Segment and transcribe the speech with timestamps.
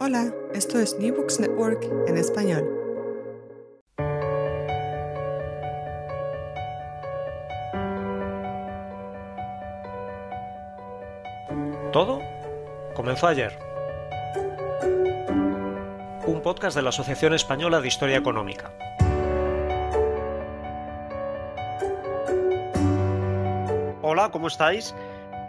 [0.00, 2.64] Hola, esto es New Books Network en español.
[11.92, 12.20] Todo
[12.94, 13.58] comenzó ayer.
[16.26, 18.70] Un podcast de la Asociación Española de Historia Económica.
[24.02, 24.94] Hola, ¿cómo estáis?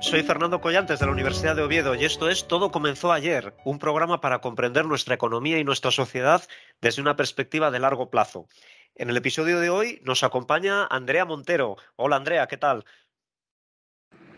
[0.01, 3.79] Soy Fernando Collantes de la Universidad de Oviedo y esto es Todo comenzó ayer, un
[3.79, 6.41] programa para comprender nuestra economía y nuestra sociedad
[6.79, 8.47] desde una perspectiva de largo plazo.
[8.95, 11.75] En el episodio de hoy nos acompaña Andrea Montero.
[11.97, 12.85] Hola Andrea, ¿qué tal?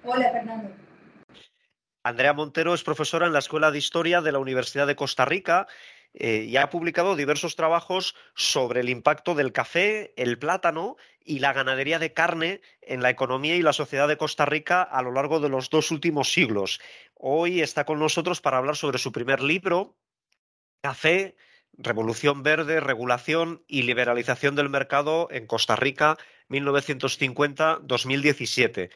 [0.04, 0.72] Hola Fernando.
[2.04, 5.68] Andrea Montero es profesora en la Escuela de Historia de la Universidad de Costa Rica
[6.14, 11.54] eh, y ha publicado diversos trabajos sobre el impacto del café, el plátano y la
[11.54, 15.40] ganadería de carne en la economía y la sociedad de Costa Rica a lo largo
[15.40, 16.82] de los dos últimos siglos.
[17.16, 19.96] Hoy está con nosotros para hablar sobre su primer libro,
[20.82, 21.38] Café,
[21.74, 26.18] Revolución Verde, Regulación y Liberalización del Mercado en Costa Rica,
[26.50, 28.90] 1950-2017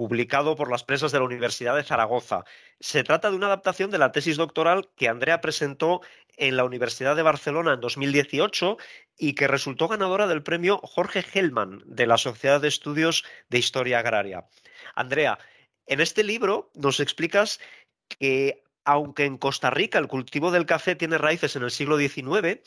[0.00, 2.46] publicado por las presas de la Universidad de Zaragoza.
[2.80, 6.00] Se trata de una adaptación de la tesis doctoral que Andrea presentó
[6.38, 8.78] en la Universidad de Barcelona en 2018
[9.18, 13.98] y que resultó ganadora del premio Jorge Hellman de la Sociedad de Estudios de Historia
[13.98, 14.46] Agraria.
[14.94, 15.38] Andrea,
[15.84, 17.60] en este libro nos explicas
[18.08, 22.62] que aunque en Costa Rica el cultivo del café tiene raíces en el siglo XIX,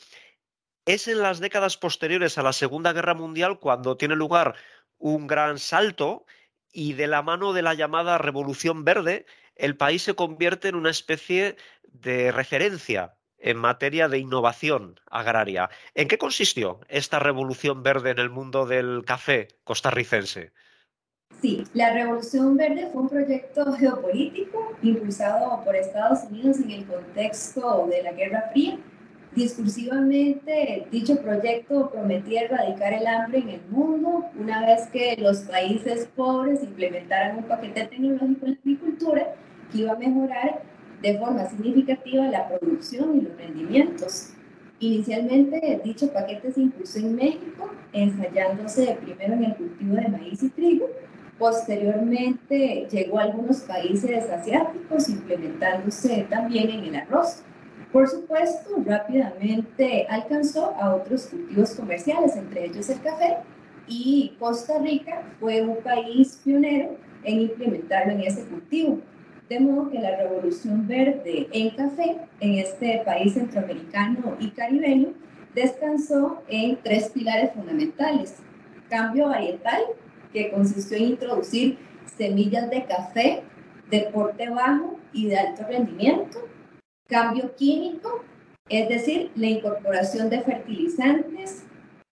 [0.86, 4.54] es en las décadas posteriores a la Segunda Guerra Mundial cuando tiene lugar
[4.98, 6.26] un gran salto
[6.74, 9.24] y de la mano de la llamada Revolución Verde,
[9.56, 15.70] el país se convierte en una especie de referencia en materia de innovación agraria.
[15.94, 20.52] ¿En qué consistió esta revolución verde en el mundo del café costarricense?
[21.40, 27.86] Sí, la Revolución Verde fue un proyecto geopolítico impulsado por Estados Unidos en el contexto
[27.88, 28.78] de la Guerra Fría
[29.34, 36.08] Discursivamente, dicho proyecto prometía erradicar el hambre en el mundo una vez que los países
[36.14, 39.34] pobres implementaran un paquete tecnológico en la agricultura
[39.72, 40.62] que iba a mejorar
[41.02, 44.34] de forma significativa la producción y los rendimientos.
[44.78, 50.50] Inicialmente, dicho paquete se impulsó en México, ensayándose primero en el cultivo de maíz y
[50.50, 50.88] trigo.
[51.40, 57.42] Posteriormente, llegó a algunos países asiáticos, implementándose también en el arroz.
[57.94, 63.36] Por supuesto, rápidamente alcanzó a otros cultivos comerciales, entre ellos el café,
[63.86, 68.98] y Costa Rica fue un país pionero en implementarlo en ese cultivo.
[69.48, 75.12] De modo que la revolución verde en café en este país centroamericano y caribeño
[75.54, 78.38] descansó en tres pilares fundamentales.
[78.90, 79.82] Cambio varietal,
[80.32, 81.78] que consistió en introducir
[82.18, 83.44] semillas de café
[83.88, 86.40] de porte bajo y de alto rendimiento,
[87.14, 88.24] Cambio químico,
[88.68, 91.62] es decir, la incorporación de fertilizantes,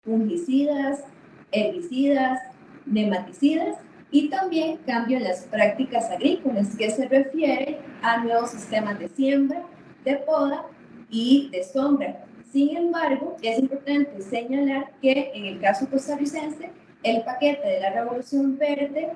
[0.03, 1.03] fungicidas,
[1.51, 2.39] herbicidas,
[2.87, 3.77] nematicidas
[4.09, 9.61] y también cambio en las prácticas agrícolas que se refiere a nuevos sistemas de siembra,
[10.03, 10.65] de poda
[11.11, 12.25] y de sombra.
[12.51, 16.71] Sin embargo, es importante señalar que en el caso costarricense,
[17.03, 19.11] el paquete de la Revolución Verde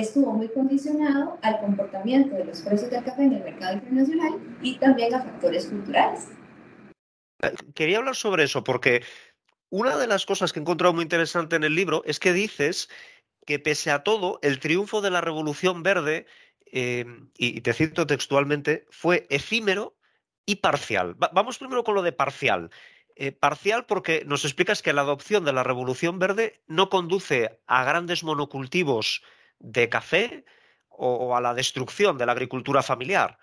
[0.00, 4.78] estuvo muy condicionado al comportamiento de los precios del café en el mercado internacional y
[4.78, 6.28] también a factores culturales.
[7.74, 9.02] Quería hablar sobre eso porque
[9.70, 12.88] una de las cosas que he encontrado muy interesante en el libro es que dices
[13.46, 16.26] que pese a todo, el triunfo de la Revolución Verde,
[16.72, 17.04] eh,
[17.36, 19.96] y te cito textualmente, fue efímero
[20.46, 21.14] y parcial.
[21.32, 22.70] vamos primero con lo de parcial.
[23.16, 27.84] Eh, parcial porque nos explicas que la adopción de la Revolución Verde no conduce a
[27.84, 29.22] grandes monocultivos
[29.64, 30.44] de café
[30.88, 33.36] o, a la destrucción de la agricultura familiar.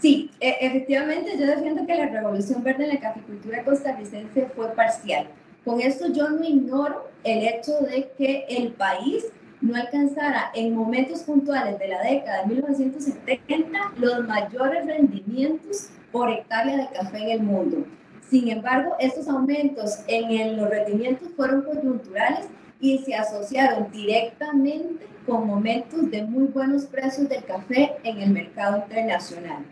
[0.00, 5.28] Sí, e, efectivamente yo defiendo que la revolución verde en la caficultura costarricense fue parcial.
[5.64, 9.26] Con esto yo no ignoro el hecho de que el país
[9.60, 16.76] no alcanzara en momentos puntuales de la década de 1970 los mayores rendimientos por hectárea
[16.76, 17.84] de café en el mundo.
[18.30, 22.46] Sin embargo, estos aumentos en los rendimientos fueron coyunturales
[22.80, 28.78] y se asociaron directamente con momentos de muy buenos precios del café en el mercado
[28.78, 29.64] internacional.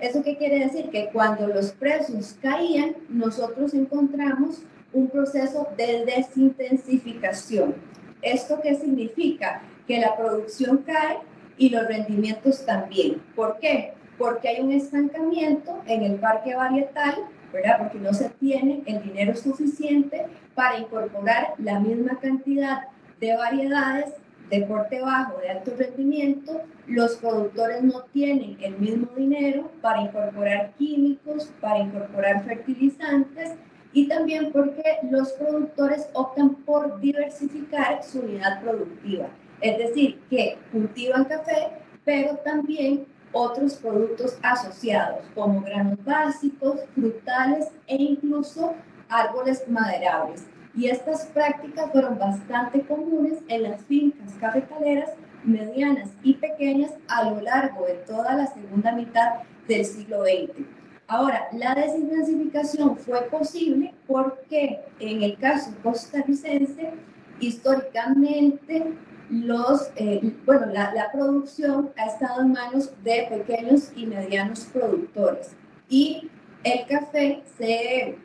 [0.00, 0.90] ¿Eso qué quiere decir?
[0.90, 4.62] Que cuando los precios caían, nosotros encontramos
[4.92, 7.74] un proceso de desintensificación.
[8.20, 9.62] ¿Esto qué significa?
[9.86, 11.18] Que la producción cae
[11.56, 13.22] y los rendimientos también.
[13.34, 13.94] ¿Por qué?
[14.18, 17.16] Porque hay un estancamiento en el parque varietal
[17.52, 17.78] ¿verdad?
[17.78, 22.88] Porque no se tiene el dinero suficiente para incorporar la misma cantidad
[23.20, 24.14] de variedades
[24.50, 30.72] de porte bajo, de alto rendimiento, los productores no tienen el mismo dinero para incorporar
[30.76, 33.54] químicos, para incorporar fertilizantes
[33.94, 39.28] y también porque los productores optan por diversificar su unidad productiva.
[39.62, 41.68] Es decir, que cultivan café,
[42.04, 48.74] pero también otros productos asociados, como granos básicos, frutales e incluso
[49.08, 50.46] árboles maderables.
[50.74, 55.10] Y estas prácticas fueron bastante comunes en las fincas cafetaleras
[55.44, 60.66] medianas y pequeñas a lo largo de toda la segunda mitad del siglo XX.
[61.08, 66.92] Ahora, la desintensificación fue posible porque en el caso costarricense,
[67.40, 68.94] históricamente
[69.32, 75.56] los, eh, bueno, la, la, producción ha estado en manos de pequeños y medianos productores
[75.88, 76.30] y
[76.64, 78.18] el café se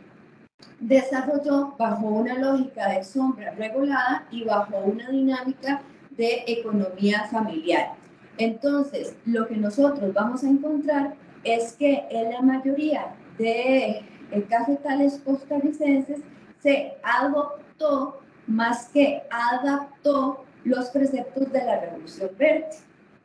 [0.81, 5.81] desarrolló bajo una lógica de sombra regulada y bajo una dinámica
[6.11, 7.93] de economía familiar.
[8.37, 11.15] Entonces, lo que nosotros vamos a encontrar
[11.45, 14.01] es que en la mayoría de
[14.31, 16.19] eh, cafetales costarricenses
[16.61, 22.67] se adoptó más que adaptó los preceptos de la Revolución Verde.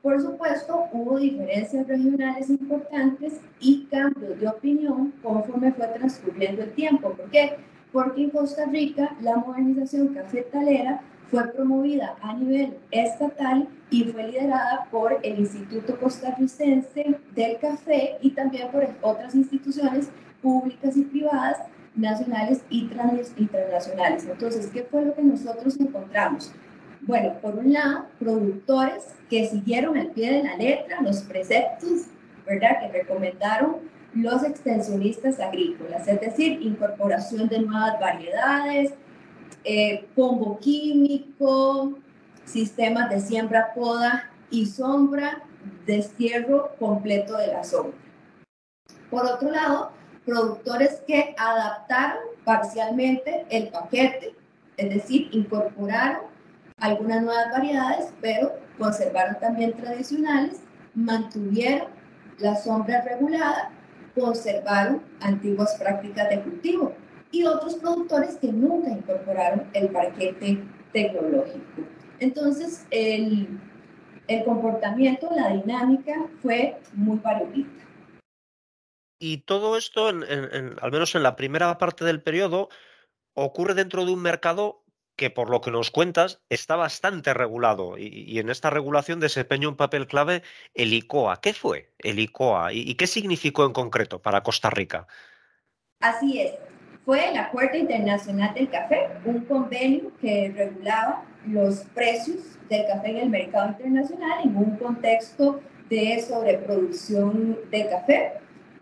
[0.00, 7.10] Por supuesto, hubo diferencias regionales importantes y cambios de opinión conforme fue transcurriendo el tiempo.
[7.10, 7.56] ¿Por qué?
[7.92, 14.86] Porque en Costa Rica la modernización cafetalera fue promovida a nivel estatal y fue liderada
[14.90, 20.10] por el Instituto Costarricense del Café y también por otras instituciones
[20.42, 21.58] públicas y privadas,
[21.94, 22.88] nacionales y
[23.36, 24.26] internacionales.
[24.30, 26.52] Entonces, ¿qué fue lo que nosotros encontramos?
[27.04, 32.06] Bueno, por un lado, productores que siguieron al pie de la letra los preceptos,
[32.46, 33.78] ¿verdad?, que recomendaron
[34.14, 38.94] los extensionistas agrícolas, es decir, incorporación de nuevas variedades,
[39.64, 41.98] eh, combo químico,
[42.44, 45.42] sistemas de siembra, poda y sombra,
[45.84, 47.98] destierro completo de la sombra.
[49.10, 49.90] Por otro lado,
[50.24, 54.36] productores que adaptaron parcialmente el paquete,
[54.76, 56.31] es decir, incorporaron
[56.78, 60.60] algunas nuevas variedades, pero conservaron también tradicionales,
[60.94, 61.88] mantuvieron
[62.38, 63.70] la sombra regulada,
[64.14, 66.94] conservaron antiguas prácticas de cultivo
[67.30, 70.62] y otros productores que nunca incorporaron el paquete
[70.92, 71.82] tecnológico.
[72.20, 73.60] Entonces, el,
[74.28, 77.84] el comportamiento, la dinámica fue muy variopinta.
[79.18, 82.68] Y todo esto, al menos en la primera parte del periodo,
[83.34, 84.81] ocurre dentro de un mercado
[85.22, 89.76] que por lo que nos cuentas está bastante regulado y, en esta regulación desempeña un
[89.76, 90.42] papel clave
[90.74, 91.40] el ICOA.
[91.40, 95.06] ¿Qué fue el ICOA y, qué significó en concreto para Costa Rica?
[96.00, 96.54] Así es,
[97.04, 103.18] fue el Acuerdo Internacional del Café, un convenio que regulaba los precios del café en
[103.18, 108.32] el mercado internacional en un contexto de sobreproducción de café.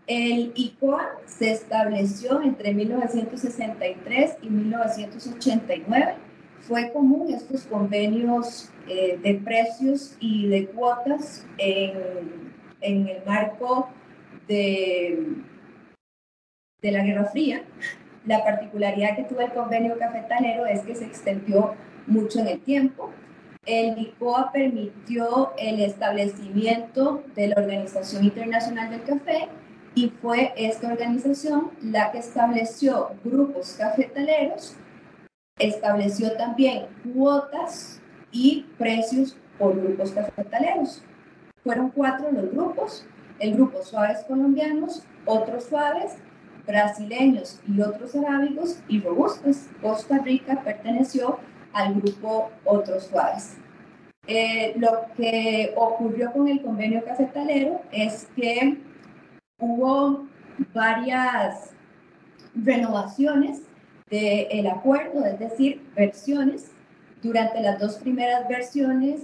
[0.07, 6.30] El ICOA se estableció entre 1963 y 1989.
[6.61, 13.89] Fue común estos convenios eh, de precios y de cuotas en, en el marco
[14.47, 15.27] de,
[16.81, 17.63] de la Guerra Fría.
[18.25, 21.73] La particularidad que tuvo el convenio cafetalero es que se extendió
[22.07, 23.11] mucho en el tiempo.
[23.65, 29.49] el ICOA permitió el establecimiento de la Organización Internacional del Café
[29.93, 34.77] y fue esta organización la que estableció grupos cafetaleros,
[35.61, 38.01] estableció también cuotas
[38.31, 41.03] y precios por grupos cafetaleros.
[41.63, 43.05] Fueron cuatro los grupos,
[43.39, 46.17] el grupo Suaves Colombianos, otros Suaves,
[46.65, 49.69] brasileños y otros arábigos y robustas.
[49.81, 51.39] Costa Rica perteneció
[51.73, 53.57] al grupo Otros Suaves.
[54.27, 58.77] Eh, lo que ocurrió con el convenio cafetalero es que
[59.57, 60.25] hubo
[60.73, 61.73] varias
[62.53, 63.61] renovaciones
[64.11, 66.71] del acuerdo, es decir, versiones.
[67.23, 69.21] Durante las dos primeras versiones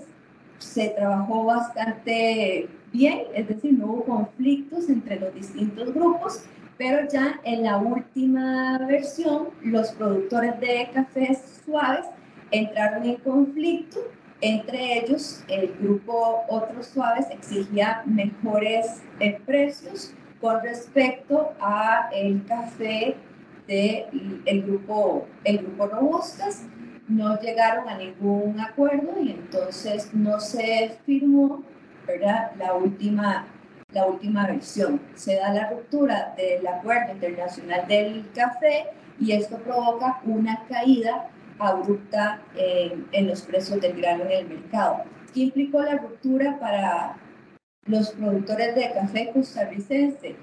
[0.60, 6.46] se trabajó bastante bien, es decir, no hubo conflictos entre los distintos grupos,
[6.78, 12.06] pero ya en la última versión los productores de cafés suaves
[12.52, 14.00] entraron en conflicto.
[14.40, 23.16] Entre ellos, el grupo Otros Suaves exigía mejores eh, precios con respecto a el café
[23.68, 26.66] del el grupo, el grupo Robustas.
[27.08, 31.64] No llegaron a ningún acuerdo y entonces no se firmó
[32.08, 32.52] ¿verdad?
[32.58, 33.46] La, última,
[33.92, 35.02] la última versión.
[35.14, 38.86] Se da la ruptura del acuerdo internacional del café
[39.20, 45.04] y esto provoca una caída abrupta en los precios del grano en el mercado.
[45.34, 47.18] ¿Qué implicó la ruptura para
[47.86, 50.36] los productores de café costarricense?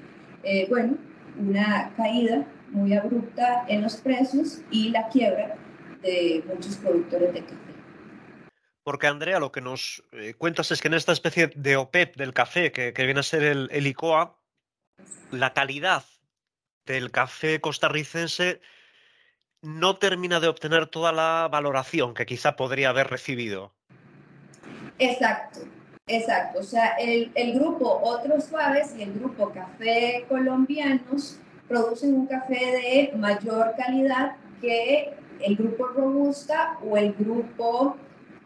[0.42, 0.96] Eh, bueno,
[1.38, 5.56] una caída muy abrupta en los precios y la quiebra
[6.02, 7.56] de muchos productores de café.
[8.82, 12.34] Porque Andrea, lo que nos eh, cuentas es que en esta especie de OPEP del
[12.34, 14.36] café, que, viene a ser el, el ICOA,
[15.30, 16.04] la calidad
[16.84, 18.60] del café costarricense
[19.62, 23.72] no termina de obtener toda la valoración que quizá podría haber recibido.
[24.98, 25.60] Exacto,
[26.06, 26.60] exacto.
[26.60, 33.16] O sea, el, grupo Otros Suaves y el grupo Café Colombianos producen un café de
[33.16, 37.96] mayor calidad que el grupo Robusta o el grupo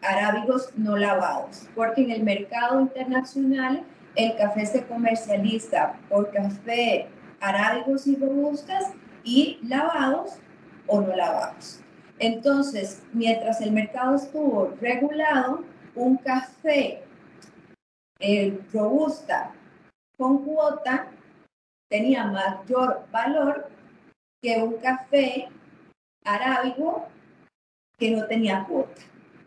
[0.01, 3.83] Arábigos no lavados, porque en el mercado internacional
[4.15, 7.07] el café se comercializa por café
[7.41, 10.39] arábigos y robustas y lavados
[10.87, 11.81] o no lavados.
[12.17, 15.63] Entonces, mientras el mercado estuvo regulado,
[15.95, 17.03] un café
[18.19, 19.51] eh, robusta
[20.17, 21.07] con cuota
[21.89, 23.69] tenía mayor valor
[24.41, 25.49] que un café
[26.23, 27.07] arábigo
[27.97, 29.01] que no tenía cuota.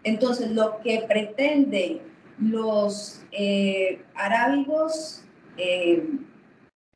[0.04, 2.02] Entonces, lo que pretenden
[2.38, 5.24] los eh, arábigos
[5.56, 6.04] eh,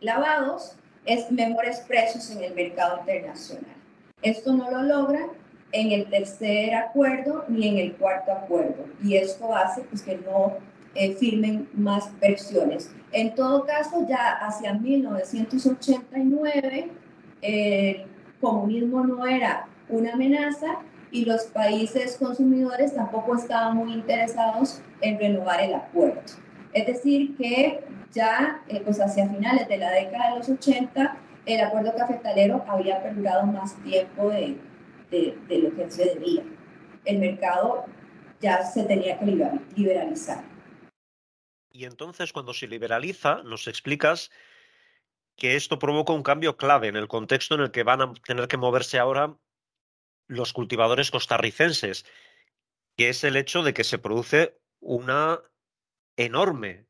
[0.01, 3.77] lavados es mejores precios en el mercado internacional.
[4.23, 5.29] Esto no lo logra
[5.73, 10.57] en el tercer acuerdo ni en el cuarto acuerdo y esto hace pues, que no
[10.97, 12.93] eh, firmen más versiones.
[13.13, 16.91] En todo caso, ya hacia 1989
[17.43, 18.07] el
[18.41, 20.79] comunismo no era una amenaza
[21.11, 26.21] y los países consumidores tampoco estaban muy interesados en renovar el acuerdo.
[26.73, 31.61] Es decir, que ya eh, pues hacia finales de la década de los 80 el
[31.61, 34.57] acuerdo cafetalero había perdurado más tiempo de,
[35.11, 36.43] de, lo que se debía.
[37.05, 37.85] El mercado
[38.41, 39.27] ya se tenía que
[39.77, 40.56] liberalizar.
[41.77, 44.31] Y entonces, cuando se liberaliza, nos explicas
[45.37, 48.49] que esto provoca un cambio clave en el contexto en el que van a tener
[48.49, 49.37] que moverse ahora
[50.27, 52.07] los cultivadores costarricenses,
[52.97, 55.39] que es el hecho de que se produce una
[56.17, 56.87] enorme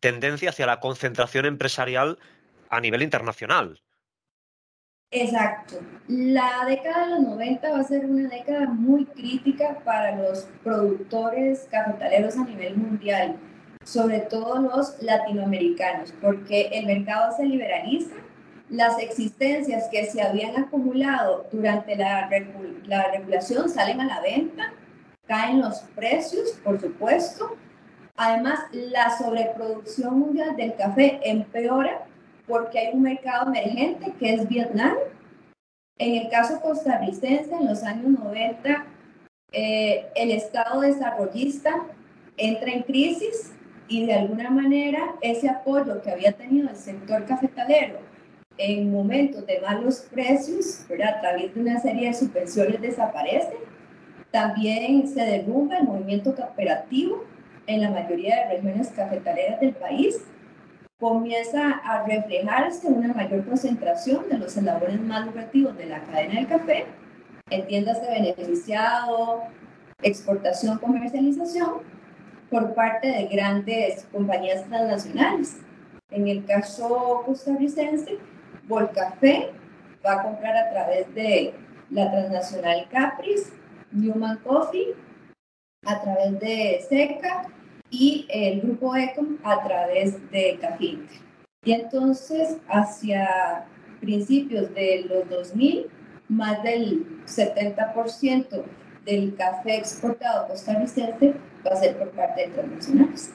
[0.00, 2.18] tendencia hacia la concentración empresarial
[2.68, 3.82] a nivel internacional.
[5.10, 5.80] Exacto.
[6.08, 11.66] La década de los 90 va a ser una década muy crítica para los productores
[11.70, 13.40] cafetaleros a nivel mundial,
[13.88, 18.16] sobre todo los latinoamericanos, porque el mercado se liberaliza,
[18.68, 22.28] las existencias que se habían acumulado durante la,
[22.84, 24.74] la regulación salen a la venta,
[25.26, 27.56] caen los precios, por supuesto.
[28.14, 32.04] Además, la sobreproducción mundial del café empeora
[32.46, 34.96] porque hay un mercado emergente que es Vietnam.
[35.96, 38.84] En el caso costarricense, en los años 90,
[39.52, 41.72] eh, el Estado desarrollista
[42.36, 43.54] entra en crisis
[43.88, 47.98] y de alguna manera ese apoyo que había tenido el sector cafetalero
[48.58, 53.56] en momentos de malos precios, a través de una serie de subvenciones desaparece.
[54.30, 57.24] También se derrumba el movimiento cooperativo
[57.66, 60.22] en la mayoría de regiones cafetaleras del país
[60.98, 66.48] comienza a reflejarse una mayor concentración de los eslabores más lucrativos de la cadena del
[66.48, 66.86] café,
[67.50, 69.44] entiéndase beneficiado,
[70.02, 71.97] exportación, comercialización
[72.50, 75.58] por parte de grandes compañías transnacionales.
[76.10, 78.18] En el caso costarricense,
[78.66, 79.50] Volcafé
[80.04, 81.54] va a comprar a través de
[81.90, 83.52] la transnacional Capris,
[83.92, 84.94] Newman Coffee,
[85.84, 87.46] a través de SECA
[87.90, 91.14] y el grupo Ecom a través de Cafinte.
[91.64, 93.66] Y entonces, hacia
[94.00, 95.86] principios de los 2000,
[96.28, 98.64] más del 70%
[99.08, 101.34] del café exportado costarricense
[101.66, 103.32] va a ser por parte de transnacionales.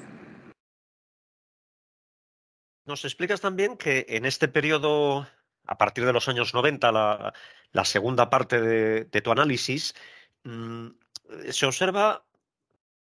[2.85, 5.27] Nos explicas también que en este periodo,
[5.65, 7.33] a partir de los años 90, la,
[7.85, 9.95] segunda parte de, tu análisis,
[10.43, 10.89] mm,
[11.49, 12.23] se observa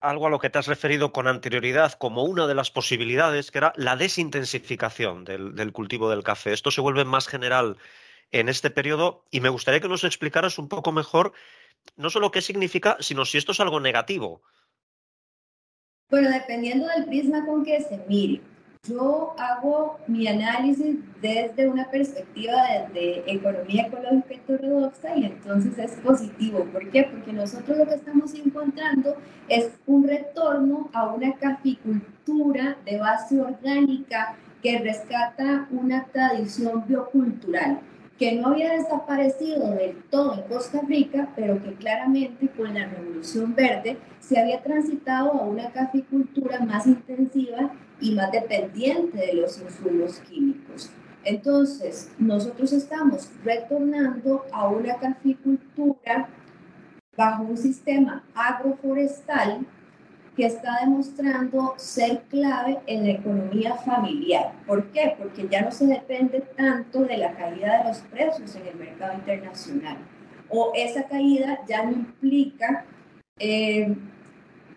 [0.00, 3.58] algo a lo que te has referido con anterioridad como una de las posibilidades, que
[3.58, 6.52] era la desintensificación del cultivo del café.
[6.52, 7.76] Esto se vuelve más general
[8.32, 11.32] en este periodo y me gustaría que nos explicaras un poco mejor
[11.96, 14.42] no solo qué significa, sino si esto es algo negativo.
[16.10, 18.42] Bueno, dependiendo del prisma con que se mire.
[18.84, 26.64] Yo hago mi análisis desde una perspectiva de, economía ecológica heterodoxa y entonces es positivo.
[26.72, 27.04] ¿Por qué?
[27.04, 29.16] Porque nosotros lo que estamos encontrando
[29.48, 37.80] es un retorno a una caficultura de base orgánica que rescata una tradición biocultural
[38.22, 43.52] que no había desaparecido del todo en Costa Rica, pero que claramente con la Revolución
[43.52, 50.20] Verde se había transitado a una caficultura más intensiva y más dependiente de los insumos
[50.20, 50.92] químicos.
[51.24, 56.28] Entonces, nosotros estamos retornando a una caficultura
[57.16, 59.66] bajo un sistema agroforestal
[60.36, 64.52] que está demostrando ser clave en la economía familiar.
[64.66, 65.14] ¿Por qué?
[65.18, 69.14] Porque ya no se depende tanto de la caída de los precios en el mercado
[69.14, 69.98] internacional.
[70.48, 72.86] O esa caída ya no implica,
[73.38, 73.94] eh,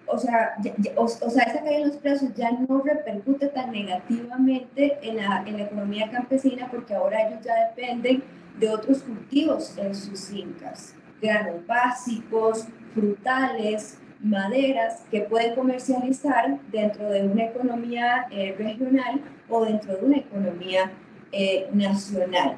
[0.07, 0.55] o, sea,
[0.97, 5.57] o, sea, esa caída de los precios ya no repercute tan negativamente en la, en
[5.57, 8.23] la economía campesina porque ahora ellos ya dependen
[8.59, 17.23] de otros cultivos en sus fincas, granos básicos, frutales, maderas que pueden comercializar dentro de
[17.23, 20.91] una economía eh, regional o dentro de una economía
[21.31, 22.57] eh, nacional.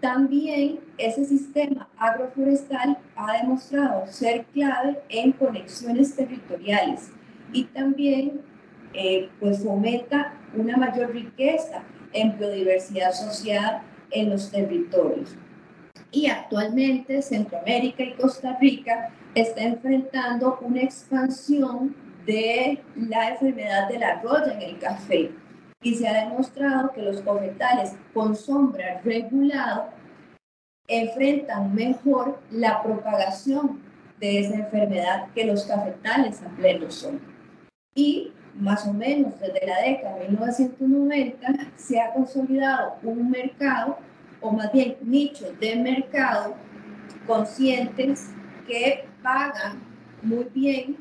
[0.00, 7.10] También ese sistema agroforestal ha demostrado ser clave en conexiones territoriales
[7.52, 8.42] y también
[8.92, 15.36] eh, pues fomenta una mayor riqueza en biodiversidad asociada en los territorios.
[16.12, 21.94] Y actualmente Centroamérica y Costa Rica está enfrentando una expansión
[22.26, 25.30] de la enfermedad de la roya en el café
[25.82, 29.88] y se ha demostrado que los cafetales con sombra regulado
[30.86, 33.80] enfrentan mejor la propagación
[34.18, 37.20] de esa enfermedad que los cafetales a pleno sol.
[37.94, 43.98] Y más o menos desde la década de 1990 se ha consolidado un mercado,
[44.40, 46.54] o más bien nichos de mercado
[47.26, 48.30] conscientes
[48.66, 49.82] que pagan
[50.22, 50.96] muy bien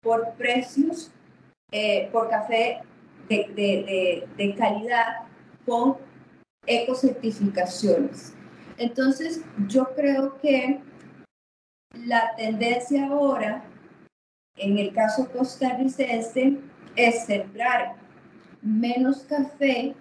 [0.00, 1.10] por precios,
[1.70, 2.80] eh, por café
[3.28, 5.26] de, de, de, calidad
[5.64, 5.96] con
[6.66, 8.34] ecocertificaciones.
[8.76, 10.80] Entonces, yo creo que
[12.06, 13.64] la tendencia ahora,
[14.56, 16.58] en el caso costarricense,
[16.96, 17.96] es sembrar
[18.62, 19.94] menos café,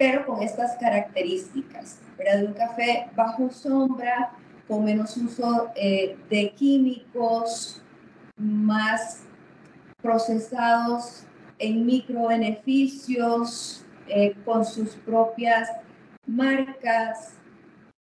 [0.00, 2.44] pero con estas características, ¿verdad?
[2.46, 4.32] Un café bajo sombra,
[4.66, 7.82] con menos uso eh, de químicos,
[8.38, 9.24] más
[10.00, 11.24] procesados
[11.58, 15.68] en micro beneficios, eh, con sus propias
[16.26, 17.34] marcas,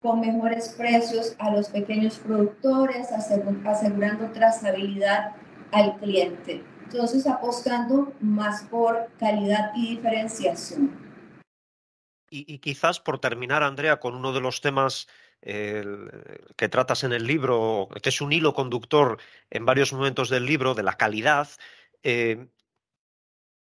[0.02, 5.32] con mejores precios a los pequeños productores, asegurando trazabilidad
[5.74, 6.64] al cliente.
[6.86, 11.03] Entonces, apostando más por calidad y diferenciación.
[12.34, 15.08] Y quizás por terminar, Andrea, con uno de los temas
[15.44, 19.20] que tratas en el libro, que es un hilo conductor
[19.50, 21.50] en varios momentos del libro, de la calidad,
[22.02, 22.48] eh,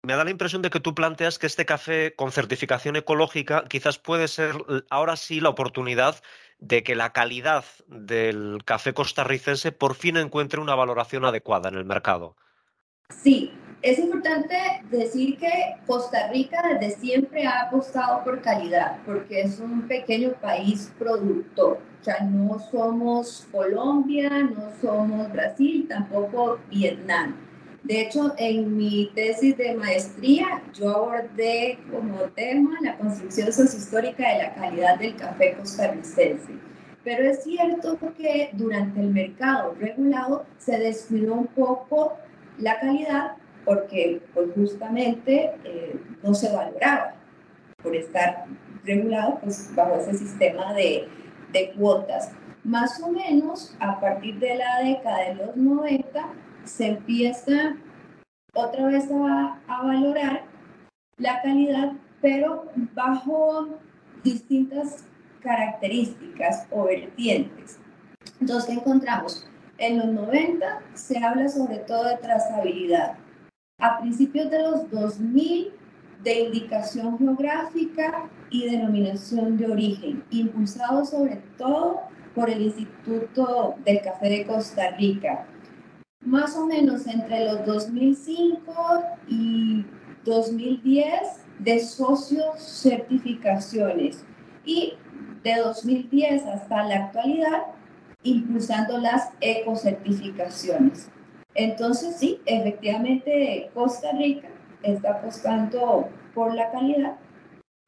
[0.02, 3.98] me da la impresión de que tú planteas que este café con certificación ecológica quizás
[3.98, 4.57] puede ser
[4.90, 6.20] ahora sí la oportunidad
[6.59, 11.85] de que la calidad del café costarricense por fin encuentre una valoración adecuada en el
[11.85, 12.37] mercado.
[13.11, 14.57] Sí, es importante
[14.91, 20.93] decir que Costa Rica desde siempre ha apostado por calidad, porque es un pequeño país
[20.99, 21.79] productor.
[22.01, 27.37] O sea, no somos Colombia, no somos Brasil, tampoco Vietnam.
[27.85, 34.38] De hecho, en mi tesis de maestría, yo abordé como tema la construcción sociohistórica de
[34.38, 36.53] la calidad del café costarricense.
[37.05, 42.17] Pero es cierto que durante el mercado regulado se descuidó un poco
[42.59, 43.37] la calidad
[43.68, 47.16] porque pues justamente eh, no se valoraba
[47.83, 48.46] por estar
[48.83, 51.07] regulado pues, bajo ese sistema de,
[51.52, 52.33] de cuotas.
[52.64, 56.28] Más o menos a partir de la década de los 90
[56.64, 57.76] se empieza
[58.54, 60.44] otra vez a, a valorar
[61.18, 63.68] la calidad, pero bajo
[64.24, 65.04] distintas
[65.40, 67.78] características o vertientes.
[68.40, 69.46] Entonces, ¿qué encontramos?
[69.76, 73.18] En los 90 se habla sobre todo de trazabilidad.
[73.81, 75.71] A principios de los 2000,
[76.25, 82.01] de indicación geográfica y denominación de origen, impulsado sobre todo
[82.35, 85.47] por el Instituto del Café de Costa Rica.
[86.25, 89.87] Más o menos entre los 2005 y
[90.25, 91.07] 2010
[91.61, 94.25] de socios certificaciones
[94.64, 94.95] y
[95.45, 97.62] de 2010 hasta la actualidad
[98.25, 101.09] impulsando las ecocertificaciones.
[101.55, 104.49] Entonces sí, efectivamente Costa Rica
[104.83, 107.19] está apostando por la calidad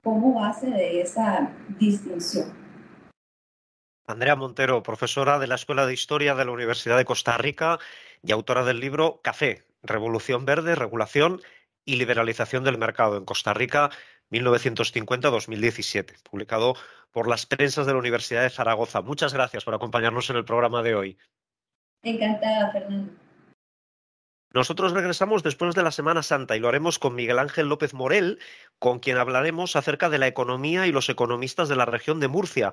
[0.03, 2.53] como base de esa distinción.
[4.07, 7.79] Andrea Montero, profesora de la Escuela de Historia de la Universidad de Costa Rica
[8.23, 11.41] y autora del libro Café, Revolución Verde, Regulación
[11.85, 13.91] y Liberalización del Mercado en Costa Rica
[14.31, 16.75] 1950-2017, publicado
[17.13, 19.01] por las prensas de la Universidad de Zaragoza.
[19.01, 21.19] Muchas gracias por acompañarnos en el programa de hoy.
[22.03, 23.13] Encantada, Fernando.
[24.53, 28.41] Nosotros regresamos después de la Semana Santa y lo haremos con Miguel Ángel López Morel,
[28.81, 32.73] con quien hablaremos acerca de la economía y los economistas de la región de Murcia,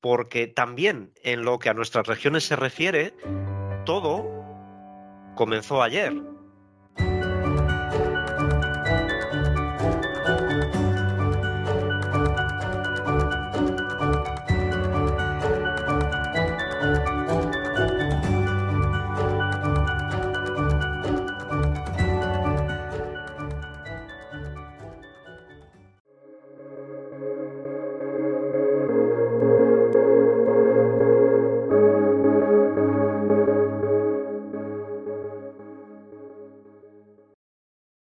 [0.00, 3.14] porque también en lo que a nuestras regiones se refiere,
[3.86, 4.26] todo
[5.36, 6.35] comenzó ayer.